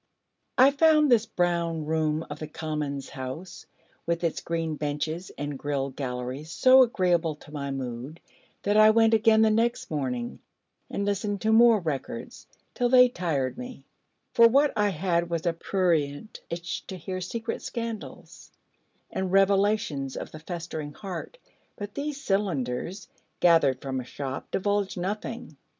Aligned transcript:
I 0.57 0.71
found 0.71 1.11
this 1.11 1.27
brown 1.27 1.85
room 1.85 2.25
of 2.27 2.39
the 2.39 2.47
Commons 2.47 3.09
house, 3.09 3.67
with 4.07 4.23
its 4.23 4.41
green 4.41 4.75
benches, 4.75 5.31
and 5.37 5.59
grilled 5.59 5.95
galleries, 5.95 6.51
so 6.51 6.81
agreeable 6.81 7.35
to 7.35 7.51
my 7.51 7.69
mood, 7.69 8.19
that 8.63 8.75
I 8.75 8.89
went 8.89 9.13
again 9.13 9.43
the 9.43 9.51
next 9.51 9.91
morning, 9.91 10.39
and 10.89 11.05
listened 11.05 11.39
to 11.41 11.53
more 11.53 11.79
records, 11.79 12.47
till 12.73 12.89
they 12.89 13.09
tired 13.09 13.59
me: 13.59 13.85
for 14.33 14.47
what 14.47 14.73
I 14.75 14.89
had 14.89 15.29
was 15.29 15.45
a 15.45 15.53
prurient 15.53 16.41
itch 16.49 16.87
to 16.87 16.97
hear 16.97 17.21
secret 17.21 17.61
scandals, 17.61 18.49
and 19.11 19.31
revelations 19.31 20.17
of 20.17 20.31
the 20.31 20.39
festering 20.39 20.93
heart, 20.93 21.37
but 21.75 21.93
these 21.93 22.19
cylinders, 22.19 23.07
gathered 23.39 23.83
from 23.83 23.99
a 23.99 24.03
shop, 24.03 24.49
divulged 24.49 24.97
nothing. 24.97 25.57